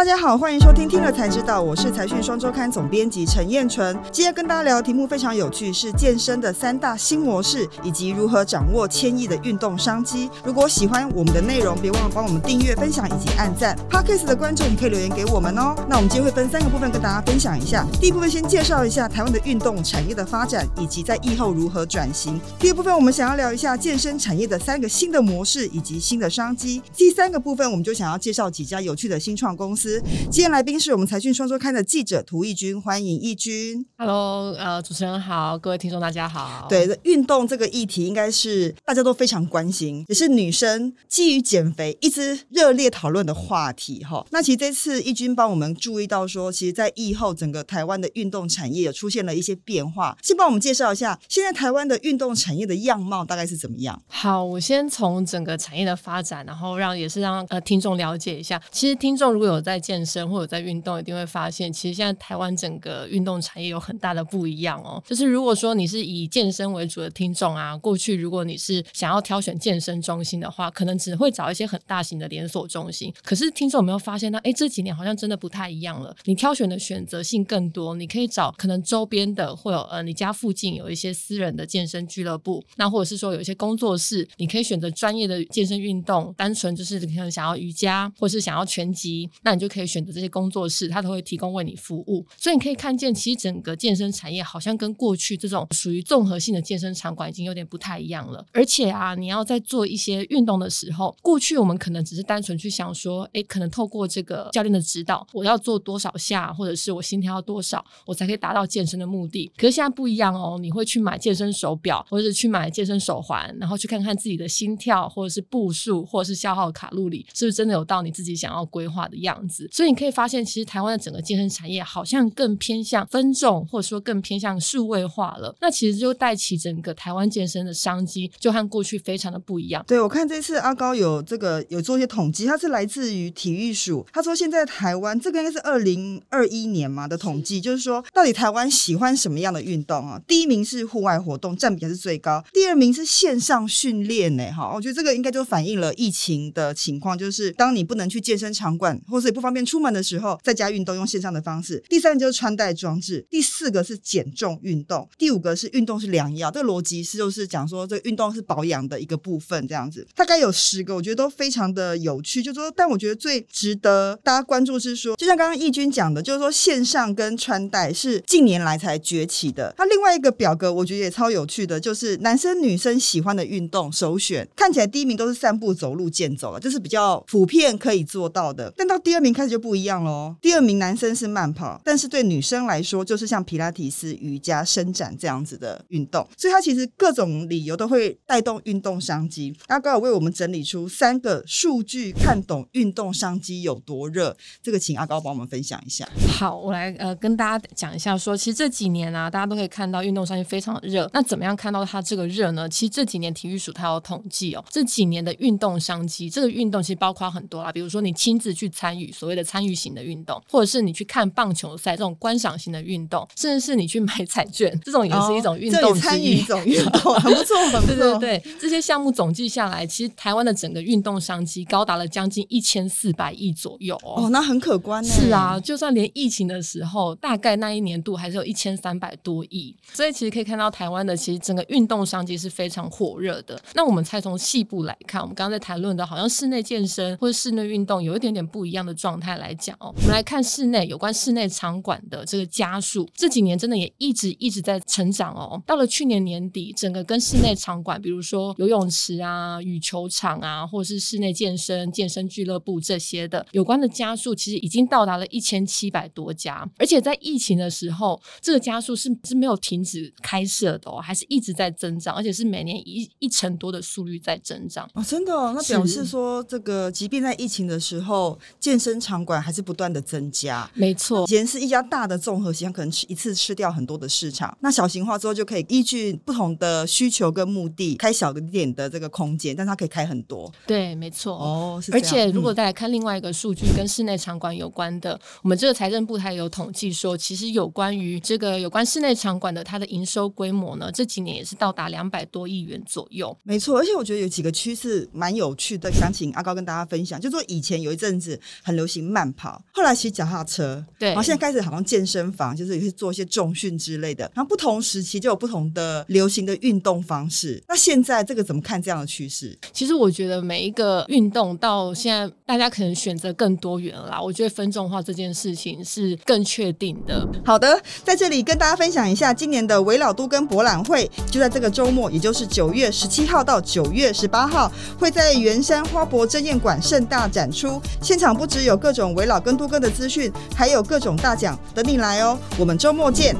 [0.00, 3.94] 大家好，欢迎收听听了才知道，我是财讯双周刊总编辑陈彦纯。
[4.10, 10.30] 今天跟大家聊题目非常有趣，是健身的三大新模式，以及如何掌握千亿的运动商机。
[10.42, 13.76] 如果喜欢我们的内容，别忘了帮我们订阅、分享以及按赞。
[13.90, 15.74] Podcast 的观众你可以留言给我们哦。
[15.86, 17.86] 那我们今天会分三个部分跟大家分享一下。
[18.00, 22.40] 第一部分先介绍一下台湾的运动产业的发展，以及在疫后如何转型。
[22.58, 26.80] 第二部分我们想要聊一下健身产业的三个新的模式以及新的商机。
[26.96, 29.89] 第三个部分我们就想要介绍几家有趣的新创公司。
[29.98, 33.86] 今天来宾是我们财讯双周刊的记者涂翊君，欢迎翊君。
[33.96, 36.66] Hello，呃，主持人好，各位听众大家好。
[36.68, 44.24] 对，运动这个议题应该是大家都非常关心，也是女生基于减肥一直热烈讨论的话题哈。
[44.30, 50.16] 那其实这次翊君帮我们注意到说，其实，在疫后整个台湾的运动产业有出现了一些变化。
[50.22, 54.00] 先帮我们介绍一下，现在台湾的运动产业的样貌大概是怎么样？
[54.08, 58.60] 好，我先从整个产业的发展，然后让也是让呃听众了解一下。
[58.70, 65.02] 其实听众如果有在健身或者在运动，一定会发现，其实现在台湾整个运动产业有很大的不一样哦。
[65.06, 73.12] 就是如果说你是以健身为主的听众啊，过去如果你是想要挑选健身中心的话，可能只会找一些很大型的连锁中心。
[73.22, 74.38] 可是听众有没有发现呢？
[74.44, 76.14] 哎，这几年好像真的不太一样了。
[76.24, 86.34] 你挑选的选择性更多，你可以找可能周边的，或有呃你家附近有一些私人的健身俱乐部，那或者是说有一些工作室，你可以选择专业的健身运动。
[86.36, 98.44] 单纯就是你可能想要瑜伽，或是想要拳击，那你就可以选择这些工作室，它都会提供为你服务，所以你可以看见，其实整个健身产业好像跟过去这种属于综合性的健身场馆已经有点不太一样了。
[98.52, 109.50] 而且啊，你要在做一些运动的时候，过去我们可能只是单纯去想说，诶，可能透过这个教练的指导，我要做多少下，或者是我心跳要多少，我才可以达到健身的目的。
[109.56, 119.59] 可是现在不一样哦，你会去买健身手表，或者是去买健身手环，然后去看看自己的心跳，或者是步数，或者是消耗卡路里，是不是真的有到你自己想要规划的样子？
[119.72, 125.54] 所以你可以发现，其实台湾的整个健身产业好像更偏向分众，或者说更偏向数位化了。
[125.60, 129.84] 那其实就带起整个台湾健身的商机，就和过去非常的不一样。
[129.86, 134.06] 对，我看这次阿高有这个有做一些统计，他是来自于体育署。
[134.12, 140.20] 他说现在台湾这个应该是二零二一年嘛的统计，就是说到底台湾喜欢什么样的运动啊？
[140.26, 142.44] 第一名是户外活动，占比还是最高。
[142.52, 144.44] 第二名是线上训练呢。
[144.52, 151.82] 哈，我觉得这个应该就反映了疫情的情况，就是当你不能去健身场馆，或是也不方方便出门的时候，在家运动用线上的方式。
[151.88, 156.52] 第三个就是穿戴装置，第四个是减重运动，第五个是运动是良药。
[156.52, 162.40] 这个逻辑是就是讲说，这个运动是保养的一个部分，这样子大概有十个，我觉得都非常的有趣。
[162.40, 169.74] 就说，但我觉得最值得大家关注是说，就像刚刚易军讲的，就是说线上跟穿戴是近年来才崛起的。
[169.76, 178.72] 它另外一个表格，我觉得也超有趣的，就是男生女生喜欢的运动首选，看起来第一名都是散步、走路、健走了，这是比较普遍可以做到的。
[178.76, 189.56] 但到第二名开始就不一样喽，第二名男生是慢跑，但是对女生来说，就是像皮拉提斯、瑜伽、伸展这样子的运动，所以它其实各种理由都会带动运动商机。
[189.68, 194.36] 阿高有为我们整理出三个数据，看懂运动商机有多热。
[194.62, 196.08] 这个请阿高帮我们分享一下。
[196.28, 201.08] 好，我来呃跟大家讲一下说，其实这几年啊，大家都可以看到运动商机非常热。
[201.12, 202.68] 那怎么样看到它这个热呢？
[202.68, 218.16] 其实这几年体育署它有统计哦，这几年的运动商机，这个运动其实包括很多啦，比如说你亲自去参与所谓的参与型的运动，或者是你去看棒球赛这种观赏型的运动，甚至是你去买彩券， 这种也是一种运动参与一种运动，很不错，很不错。
[218.18, 224.24] 对对对，这些项目总计下来，其实台湾的整个运动商机高达了将近一千四百亿左右哦。
[224.24, 225.10] 哦，那很可观呢。
[225.10, 229.76] 是啊，就算连疫情的时候，大概那一年度还是有一千三百多亿。
[229.92, 233.60] 所以其实可以看到，台湾的其实整个运动商机是非常火热的。
[233.74, 239.92] 那我们再从细部来看，我们刚刚在谈论的，好像室内健身或者室内运动有一点点不一样的状态来讲哦。
[239.96, 245.60] 我们来看室内有关室内场馆的这个加速，这几年真的也一直一直在成长哦。
[245.66, 256.68] 到了去年年底，整个跟室内场馆，比如说游泳池啊、羽球场啊，或者是室内健身、健身俱乐部这些的有关的加速，其实已经到达了一千七百多家。
[256.78, 265.02] 而且在疫情的时候，这个加速是是没有停止开设的哦，还是一直在增长，而且是每年一一成多的速率在增长哦。
[265.02, 270.70] 真的哦，那表示说，这个即便在疫情的时候，健身场馆还是不断的增加。
[270.74, 274.56] 没错，以前是一家大的综合型，可能吃一次吃掉很多的市场。
[274.60, 280.52] 那小型化之后，就可以依据不同的需求跟目的，开小一点的这个空间，但它可以开很多。
[280.66, 281.34] 对，没错。
[281.34, 281.90] 哦，是。
[281.92, 293.36] 而且如果再来看另外一个数据，跟室内场馆有关的，我们这个财政部它有统计说，其实有关于这个有关室内场馆的它的营收规模呢，这几年也是到达两百多亿元左右。
[293.42, 298.89] 没错，而且我觉得有几个趋势蛮有趣的，想请阿高跟大家分享，就说以前有一阵子很流行。
[298.90, 304.30] 行慢跑，后来骑脚踏车，对，然后现在开始好像健身房，就是也是做一些重训之类的。
[304.34, 307.62] 然后不同时期就有不同的流行的运动方式。
[307.68, 309.56] 那现在这个怎么看这样的趋势？
[309.72, 314.20] 其实我觉得每一个运动到现在，大家可能选择更多元了啦。
[314.20, 317.26] 我觉得分众化这件事情是更确定的。
[317.44, 327.80] 好的，在这里跟大家分享一下，今年的维老都跟博览会就在这个周末，也就是九月十七号到九月十八号，会在圆山花博争艳馆盛大展出。
[328.02, 332.38] 现场不只有各种微老跟都更的资讯，还有各种大奖等你来哦。
[332.58, 333.36] 我们周末见。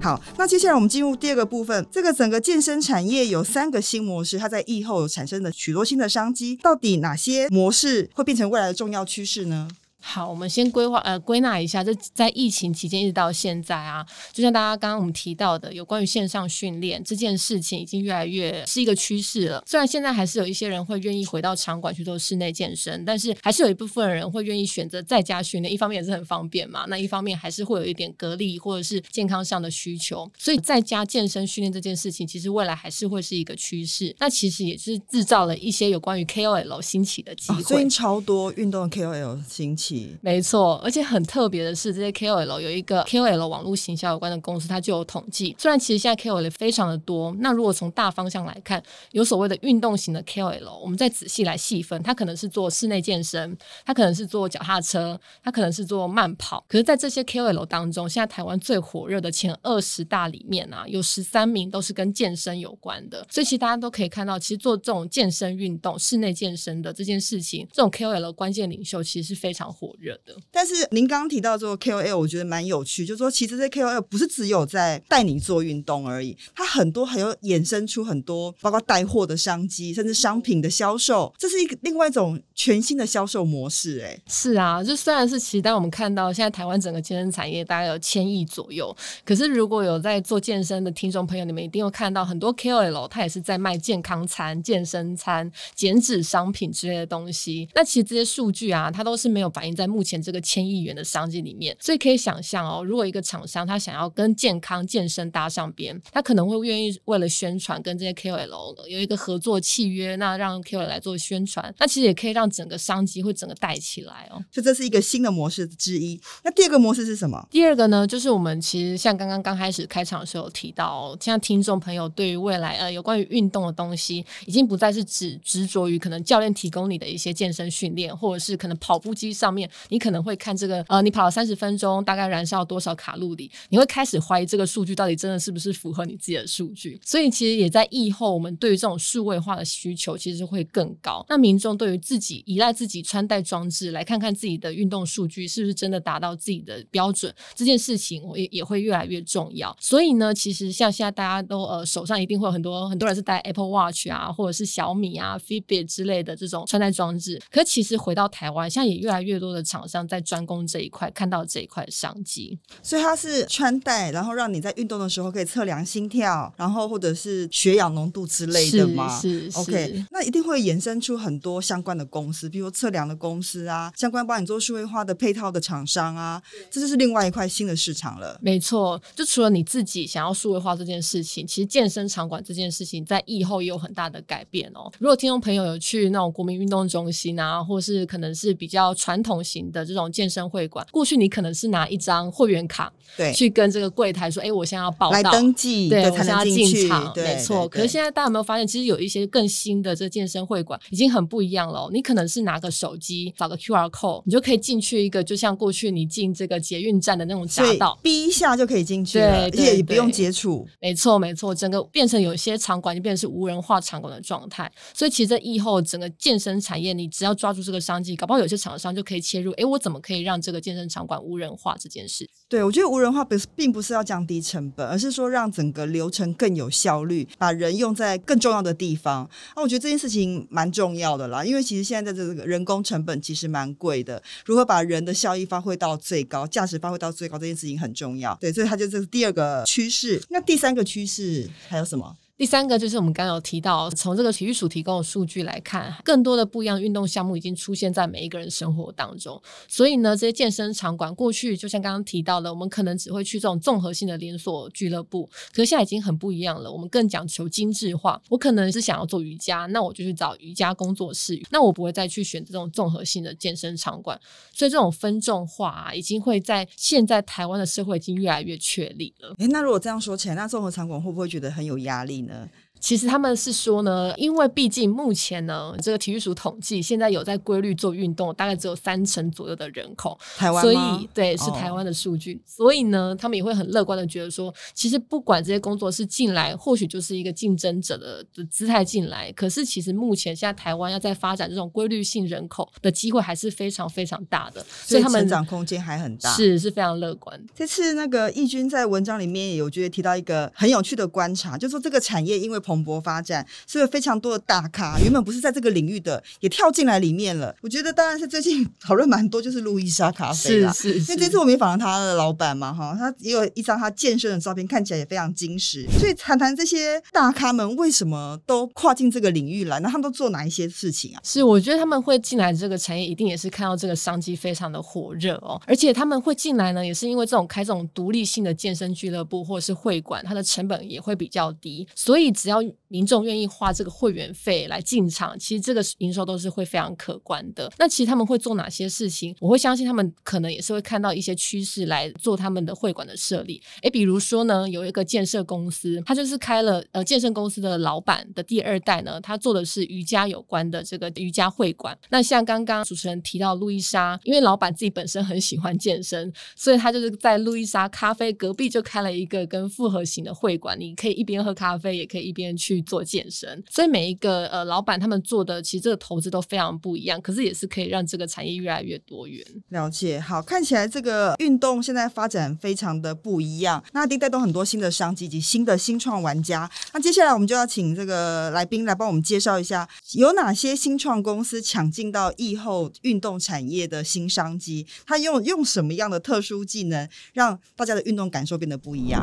[0.00, 1.86] 好，那接下来我们进入第二个部分。
[1.90, 6.56] 这个整个健身产业有三个新模式，它在疫后产生的许多新的商机。
[6.56, 9.68] 到底哪些模式会变成未来的重要趋势呢？
[10.04, 19.62] 好，我们先规划呃归纳一下，这在疫情期间一直到现在啊，就像大家刚刚我们提到的，有关于线上训练这件事情，已经越来越是一个趋势了。
[19.64, 25.72] 虽然现在还是有一些人会愿意回到场馆去做室内健身，但是还是有一部分人会愿意选择在家训练。
[25.72, 30.28] 一方面也是很方便嘛，那一方面还是会有一点隔离或者是健康上的需求。
[30.36, 34.14] 所以在家健身训练这件事情，其实未来还是会是一个趋势。
[34.18, 37.62] 那其实也是制造了一些有关于 KOL 兴起的机会。
[37.62, 39.91] 最近超多运动 KOL 兴起。
[40.20, 45.54] 没错，而且很特别的是，这些 KOL 有一个 KOL 网络行销有关的公司，它就有统计。
[45.58, 56.64] 虽然其实现在 KOL 非常的多，那如果从大方向来看，有所谓的运动型的 KOL，我们再仔细来细分，它可能是做室内健身，它可能是做脚踏车，它可能是做慢跑。
[56.68, 63.26] 可是，在这些 KOL 当中，现在台湾最火热的前二十大里面啊，有十三名都是跟健身有关的。
[63.30, 70.36] 所以，其实大家都可以看到，其实做这种健身运动、室内健身的这件事情，这种 KOL 关键领袖其实是非常热的。
[70.50, 84.00] 但是您刚刚提到做 KOL，我觉得蛮有趣，就是说其实这 KOL 不是只有在带你做运动而已，它很多还有衍生出很多，包括带货的商机，甚至商品的销售，这是一个另外一种全新的销售模式。
[84.04, 88.94] 哎，是啊，就虽然是其实当我们看到现在台湾整个健身产业大概有千亿左右，
[89.24, 97.68] 可是如果有在做健身的听众朋友，你们一定会看到很多 KOL，他也是在卖健康餐、健身餐、减脂商品之类的东西。
[97.74, 114.42] 那其实这些数据啊，它都是没有反映在目前这个千亿元的商机里面，所以可以想象哦，如果一个厂商他想要跟健康健身搭上边，他可能会愿意为了宣传跟这些 KOL 有一个合作契约，那让 KOL 来做宣传，那其实也可以让整个商机会整个带起来哦。
[114.50, 116.20] 所以这是一个新的模式之一。
[116.44, 117.46] 那第二个模式是什么？
[117.50, 130.36] 第二个呢，就是我们其实像刚刚刚开始开场的时候有提到，现在听众朋友对于未来呃有关于运动的东西，已经不再是只执着于可能教练提供你的一些健身训练，或者是可能跑步机上面你可能会。
[130.42, 133.48] 看这个呃，你跑了三十分钟，大概燃烧多少卡路里？
[133.68, 137.00] 你会开始怀疑这个数据到底真的是不是符合你自己的数据？
[137.04, 141.24] 所以其实也在疫后，我们对于这种数位化的需求其实会更高。
[141.28, 149.76] 那民众对于自己依赖自己穿戴装置来看看自己的运动数据是不是真的达到自己的标准，这件事情也也会越来越重要。
[149.78, 157.40] 所以呢，其实像现在大家都呃手上一定会有很多很多人是戴 Apple Watch 啊，或者是小米啊、Fitbit 之类的这种穿戴装置。
[157.48, 169.20] 可其实回到台湾，现在也越来越多的厂商在专攻这一块，看到这一块商机，所以它是穿戴，然后让你在运动的时候可以测量心跳，然后或者是血氧浓度之类的吗？
[169.20, 178.38] 是，是，OK，那一定会衍生出很多相关的公司，比如测量的公司啊，相关帮你做数位化的配套的厂商啊，这就是另外一块新的市场了。
[178.42, 184.92] 没错，就除了你自己想要数位化这件事情，其实健身场馆这件事情在疫后也有很大的改变哦。
[184.98, 197.68] 如果听众朋友有去那种国民运动中心啊，或是可能是比较传统型的这种健身会馆，过去你可能是拿一张会员卡，对，去跟这个柜台说，哎，我现在要报到来登记，对，对我现在要进场，对没错。
[197.68, 201.88] 可是现在大家有没有发现，其实有一些更新的这健身会馆已经很不一样了。
[201.92, 210.66] 你可能是拿个手机扫个 QR code，你就可以进去一个，就像过去你进这个捷运站的那种闸道，哔一下就可以进去了，对，也不用接触。
[210.80, 214.70] 没错，没错，整个变成有些场馆就变成是无人化场馆的状态。
[214.94, 219.52] 所以其实这疫后整个健身产业，你只要抓住这个商机，搞不好有些厂商就可以切入。
[219.52, 222.28] 哎，我怎么可以让这个健身场馆无人化这件事？
[222.48, 229.30] 对，我觉得无人化不是并不是要降低成本，而是说让整个流程更有效率，把人用在更重要的地方。
[229.56, 238.36] 那我觉得这件事情蛮重要的啦，因为其实现在在这个人工成本其实蛮贵的，如何把人的效益发挥到最高，价值发挥到最高，这件事情很重要。
[238.40, 240.22] 对，所以它就这是第二个趋势。
[240.28, 242.16] 那第三个趋势还有什么？
[242.42, 249.40] 第三个就是我们刚刚有提到，从这个体育署提供的数据来看，更多的不一样运动项目已经出现在每一个人生活当中。
[249.68, 256.68] 所以呢，这些健身场馆过去就像刚刚提到的，我们可能只会去这种综合性的连锁俱乐部，可是现在已经很不一样了。
[256.68, 258.20] 我们更讲求精致化。
[258.28, 264.20] 我可能是想要做瑜伽，那我就去找瑜伽工作室，那我不会再去选择这种综合性的健身场馆。
[264.52, 269.32] 所以这种分众化啊，已经会在现在台湾的社会已经越来越确立了。
[269.38, 272.31] 诶，那如果这样说起来，那综合场馆会不会觉得很有压力呢？
[272.32, 272.48] 的
[272.82, 280.60] 其实他们是说呢，因为毕竟目前呢，这个体育署统计现在有在规律做运动，大概只有三成左右的人口，台湾？
[280.60, 282.34] 所以对，是台湾的数据。
[282.34, 282.40] 哦。
[282.44, 289.30] 所以呢，他们也会很乐观的觉得说，其实不管这些工作是进来，或许就是一个竞争者的的姿态进来。
[289.30, 297.40] 可是其实目前现在台湾要在发展这种规律性人口的机会还是非常非常大的，所以他们成长空间还很大，是是非常乐观。
[297.54, 303.44] 这次那个义军在文章里面也有觉得提到一个很有趣的观察，就是说这个产业因为蓬勃发展。
[303.66, 307.54] 所以非常多的大咖，原本不是在这个领域的，也跳进来里面了。
[307.60, 310.72] 我觉得当然是最近讨论蛮多，就是路易莎咖啡啦。
[310.72, 311.12] 是是是。
[311.12, 315.86] 因为这次我们也访了他的老板嘛，哈，他也有一张他健身的照片，看起来也非常精实。
[315.98, 321.20] 所以谈谈这些大咖们为什么都跨进这个领域来，那他们都做哪一些事情啊？
[321.24, 325.60] 是，我觉得他们会进来这个产业，一定也是看到这个商机非常的火热哦。
[325.66, 337.72] 而且他们会进来呢，也是因为这种开这种独立性的健身俱乐部或者是会馆，它的成本也会比较低，所以只要 how 民众愿意花这个会员费来进场，其实这个营收都是会非常可观的。
[337.78, 339.34] 那其实他们会做哪些事情？
[339.40, 343.62] 我会相信他们可能也是会看到一些趋势来做他们的会馆的设立。
[343.80, 351.96] 诶，比如说呢，有一个建设公司，他就是开了呃健身公司的老板的第二代呢，他做的是瑜伽有关的这个瑜伽会馆。
[352.10, 363.62] 那像刚刚主持人提到路易莎，因为老板自己本身很喜欢健身，所以他就是在路易莎咖啡隔壁就开了一个跟复合型的会馆，你可以一边喝咖啡，也可以一边去做健身。
[363.70, 369.44] 所以每一个呃老板他们做的其实这个投资都非常不一样，可是也是可以让这个产业越来越多元。
[369.68, 376.70] 了解，好，看起来这个运动现在发展非常的不一样，那一定带动很多新的商机及新的新创玩家。
[376.92, 389.22] 那接下来我们就要请这个来宾来帮我们介绍一下，有哪些新创公司抢进到疫后运动产业的新商机，他用用什么样的特殊技能，让大家的运动感受变得不一样？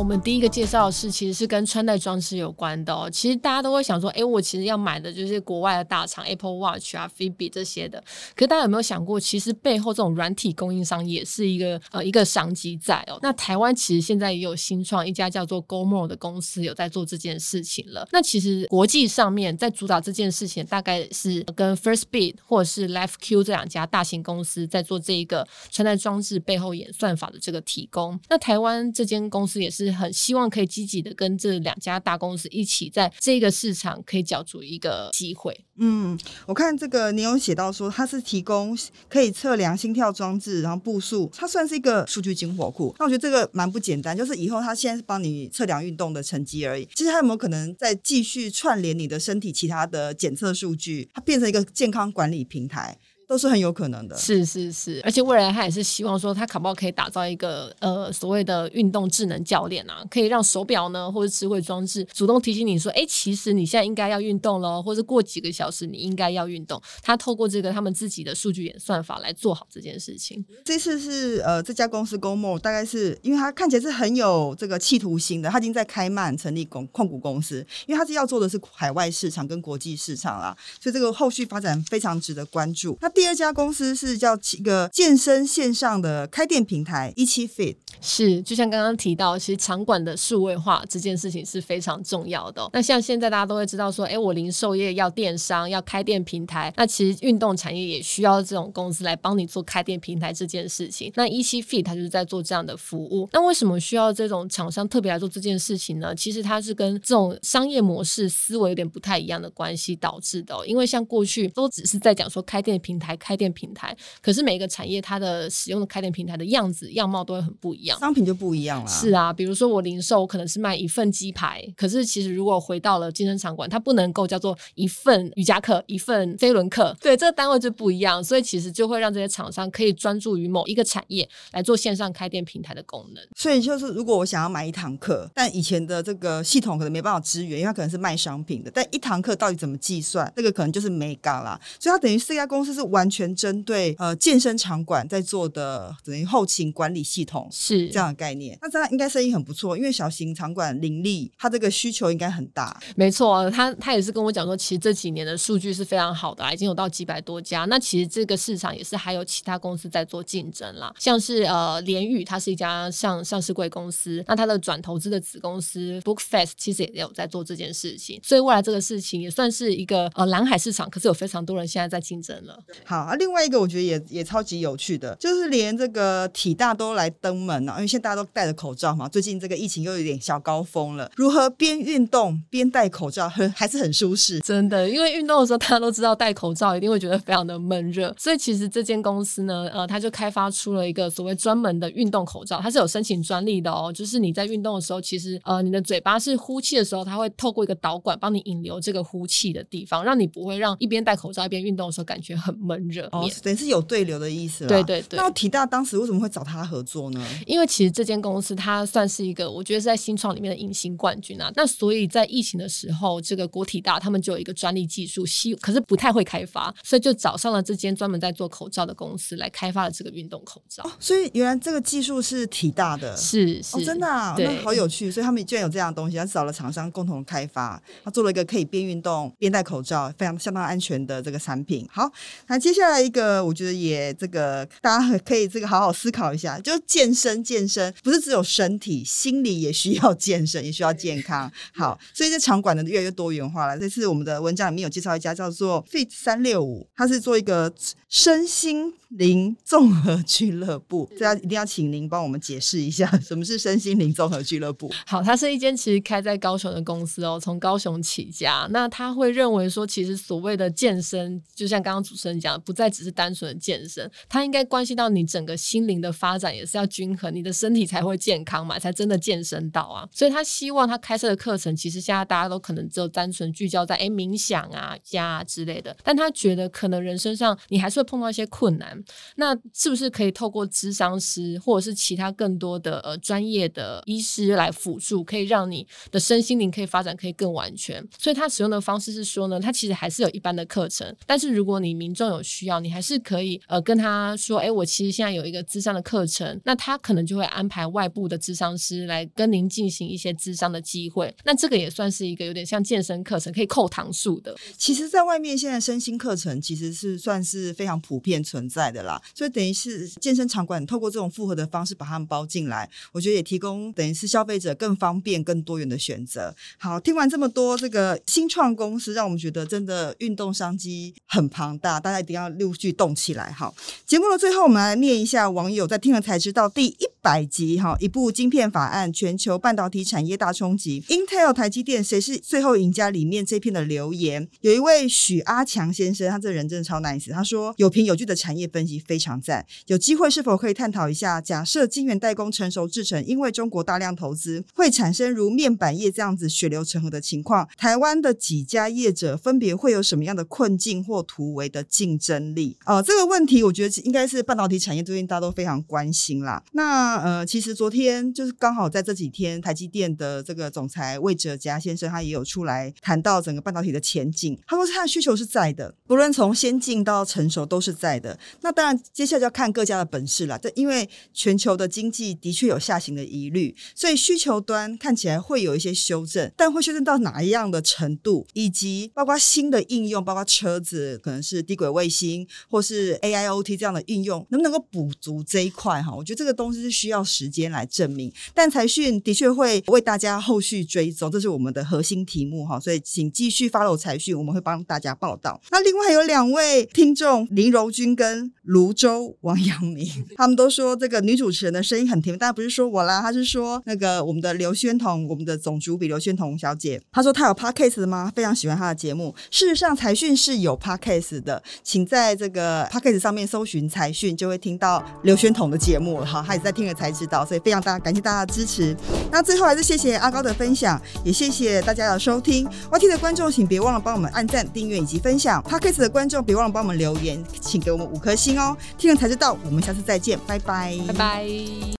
[0.00, 3.06] 我们第一个介绍的是，其实是跟穿戴装置有关的哦。
[3.12, 8.02] 其实大家都会想说，哎，我其实要买的就是国外的大厂，Apple Watch 啊、Fitbit 这些的。
[8.34, 13.18] 可是大家有没有想过，其实背后这种软体供应商也是一个呃一个商机在哦。
[13.20, 18.08] 那台湾其实现在也有新创一家叫做 g o m o 的公司有在做这件事情了。
[18.10, 28.18] 那其实国际上面在主导这件事情，大概是跟 Firstbeat 或者是 LifeQ 这两家大型公司在做这一个穿戴装置背后演算法的这个提供。
[28.30, 29.89] 那台湾这间公司也是。
[29.92, 35.64] 很希望可以积极的跟这两家大公司一起在这个市场可以角逐一个机会。
[35.82, 38.76] 嗯，我看这个你有写到说它是提供
[39.08, 42.94] 可以测量心跳装置，然后步数，它算是一个数据金火库。
[42.98, 52.98] 那我觉得这个蛮不简单，就是以后它现在是帮你测量运动的成绩而已，其实它有没有可能再继续串联你的身体其他的检测数据，它变成一个健康管理平台？
[53.30, 66.82] 都是很有可能的，是是是，而且未来他也是希望说，他卡不可以打造一个呃所谓的运动智能教练啊，可以让手表呢或者智慧装置主动提醒你说，哎，其实你现在应该要运动了，或者过几个小时你应该要运动。
[67.04, 70.44] 他透过这个他们自己的数据演算法来做好这件事情。
[70.64, 82.98] 这次是呃这家公司 GoMore 大概是因为他看起来是很有这个企图心的，他已经在开曼成立公控股公司，因为他是要做的是海外市场跟国际市场啦，所以这个后续发展非常值得关注。
[83.00, 87.76] 那第第二家公司是叫一个健身线上的开店平台一期 Fit。
[88.00, 92.66] 是，就像刚刚提到，其实场馆的数位化这件事情是非常重要的。
[92.72, 101.12] 那像现在大家都会知道说，哎，我零售业要电商，要开店平台，那其实运动产业也需要这种公司来帮你做开店平台这件事情。
[101.14, 103.28] 那一期 Fit 它就是在做这样的服务。
[103.34, 106.14] 那为什么需要这种厂商特别来做这件事情呢？
[106.14, 110.64] 其实它是跟这种商业模式思维有点不太一样的关系导致的哦。
[110.64, 113.50] 因为像过去都只是在讲说开店平台，开店。
[113.52, 118.88] 平台，可是每一个产业它的使用的开店平台的样子样貌都会很不一样，商品就不一样了。
[118.88, 133.22] 是啊，比如说我零售，我可能是卖一份鸡排，可是其实如果回到了健身场馆，它不能够叫做一份瑜伽课、一份飞轮课，对，这个单位就不一样，所以其实就会让这些厂商可以专注于某一个产业来做线上开店平台的功能。
[133.36, 141.60] 所以就是如果我想要买一堂课，但以前的这个系统可能没办法支援，因为它可能是卖商品的，但一堂课到底怎么计算，这个可能就是没搞啦。
[141.80, 142.99] 所以它等于这家公司是完。
[143.00, 148.58] 完全针对呃健身场馆在做的等于后勤管理系统是这样的概念。
[148.60, 152.78] 那这样应该生意很不错，因为小型场馆林立，它这个需求应该很大。
[152.94, 157.64] 没错，他他也是跟我讲说，其实这几年的数据是非常好的，已经有到几百多家。
[157.64, 172.58] 那其实这个市场也是还有其他公司在做竞争啦，像是呃联宇，它是一家上上市贵公司，那它的转投资的子公司 Bookfast 其实也有在做这件事情，所以未来这个事情也算是一个呃蓝海市场，可是有非常多人现在在竞争了。
[172.84, 203.08] 好啊，另外一个我觉得也也超级有趣的，就是连这个体大都来登门了，因为现在大家都戴着口罩嘛，最近这个疫情又有点小高峰了，如何边运动边戴口罩，很还是很舒适，真的，因为运动的时候大家都知道戴口罩一定会觉得非常的闷热，所以其实这间公司呢，呃，它就开发出了一个所谓专门的运动口罩，它是有申请专利的哦，就是你在运动的时候，其实呃你的嘴巴是呼气的时候，它会透过一个导管帮你引流这个呼气的地方，让你不会让一边戴口罩一边运动的时候感觉很闷热。
[203.12, 204.66] 哦，等于是有对流的意思。
[204.66, 205.18] 对对对。
[205.18, 207.26] 那体大当时为什么会找他合作呢？
[207.46, 211.50] 因为其实这间公司它算是一个，我觉得是在新创里面的隐形冠军啊。
[211.56, 220.82] 那所以在疫情的时候，这个国体大他们就有一个专利技术，希可是不太会开发，所以就找上了这间专门在做口罩的公司来开发了这个运动口罩。
[220.84, 225.10] 哦，所以原来这个技术是体大的，是是，哦，真的啊，那好有趣。
[225.10, 231.86] 所以他们居然有这样的东西，他找了厂商共同开发，他做了一个可以边运动边戴口罩，非常相当安全的这个产品。
[231.90, 232.10] 好，
[232.46, 241.50] 那接下来一个，我觉得也这个大家可以这个好好思考一下，就健身，健身不是只有身体，心理也需要健身，也需要健康。
[241.72, 243.78] 好，所以这场馆呢越来越多元化了。
[243.78, 247.72] 这次我们的文章里面有介绍一家叫做 Fit 三六五，它是做一个
[248.08, 251.10] 身心灵综合俱乐部。
[251.18, 254.90] 这要一定要请您帮我们解释一下， 什么是身心灵综合俱乐部？
[255.06, 258.68] 好，它是一间其实开在高雄的公司哦，从高雄起家。
[258.70, 270.08] 那他会认为说，其实所谓的健身，就像刚刚主持人讲的，不再只是单纯的健身，它应该关系到你整个心灵的发展，也是要均衡，你的身体才会健康嘛，才真的健身到啊。
[270.12, 278.99] 所以他希望他开设的课程，其实现在大家都可能只有单纯聚焦在诶冥想啊、家啊之类的，但他觉得可能人身上你还是会碰到一些困难，
[279.36, 288.06] 那是不是可以透过咨商师或者是其他更多的呃专业的医师来辅助，可以让你的身心灵可以发展可以更完全？
[288.18, 301.34] 所以他使用的方式是说呢，他其实还是有一般的课程，但是如果你民众有需要，你还是可以呃跟他说，哎，我其实现在有一个咨商的课程，那他可能就会安排外部的咨商师来跟您进行一些咨商的机会。
[301.44, 304.54] 那这个也算是一个有点像健身课程，可以扣糖数的。
[304.76, 316.54] 其实，在外面现在身心课程其实是算是非常普遍存在的啦，所以等于是健身场馆透过这种复合的方式把他们包进来，我觉得也提供等于是消费者更方便、更多元的选择。
[316.78, 323.50] 好，听完这么多这个新创公司，让我们觉得真的运动商机很庞大，大家一定要陆续动起来。
[323.52, 323.74] 好，
[324.06, 333.10] 节目的最后，我们来念一下网友在听了才知道第一百集哈，一部晶片法案，全球半导体产业大冲击，Intel、台积电谁是最后赢家？
[333.10, 341.40] 里面这篇的留言，有一位许阿强先生，他这人真的超 nice，他说有凭有据的产业分析非常赞，有机会是否可以探讨一下？
[341.40, 352.76] 假设晶圆代工成熟制程，因为中国大量投资，会产生如面板业这样子血流成河的情况，台湾的几家业者分别会有什么样的困境或突围的竞争力？
[352.84, 356.62] 呃，这个问题我觉得应该是半导体产业最近大家都非常关心啦。
[356.72, 364.56] 那那呃，其实昨天就是刚好在这几天，台积电的这个总裁魏哲家先生他也有出来谈到整个半导体的前景。
[364.64, 368.38] 他说他的需求是在的，不论从先进到成熟都是在的。
[368.60, 370.56] 那当然接下来就要看各家的本事了。
[370.56, 386.14] 这因为全球的经济的确有下行的疑虑，所以需求端看起来会有一些修正，但会修正到哪一样的程度，以及包括新的应用，包括车子可能是低轨卫星或是 AIoT 这样的应用，能不能够补足这一块哈？
[386.14, 388.30] 我觉得这个东西是需要时间来证明。
[388.52, 395.58] 但财讯的确会为大家后续追踪，这是我们的核心题目哈，所以请继续 follow 财讯，我们会帮大家报道。
[395.70, 408.30] 那另外有两位听众林柔君跟泸州王阳明， 他们都说这个女主持人的声音很甜，但不是说我啦，他是说那个我们的刘轩彤，我们的总主笔刘轩彤小姐，她说她有 podcast 吗？
[408.34, 409.34] 非常喜欢她的节目。
[409.50, 416.26] 事实上，财讯是有 podcast 的，请在这个 podcast 上面搜寻财讯，就会听到刘轩彤的节目了。
[416.26, 418.96] 好，他也在听才知道，所以非常大感谢大家的支持。
[419.30, 422.68] 那最后还是谢谢阿高的分享，也谢谢大家的收听。
[422.90, 425.62] YT 的观众，请别忘了帮我们按赞、订阅以及分享。
[425.62, 428.76] podcast 的观众，别忘了帮我们留言，请给我们五颗星哦。
[428.98, 431.80] 听了才知道，我们下次再见，拜拜，拜拜。